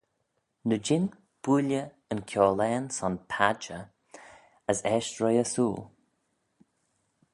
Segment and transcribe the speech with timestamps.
[0.69, 1.05] Ny jean
[1.43, 3.83] builley yn kiaullane son padjer
[4.71, 5.83] as eisht roie ersooyl.